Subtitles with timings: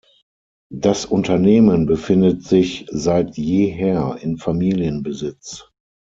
[0.73, 5.69] Das Unternehmen befindet sich seit jeher in Familienbesitz.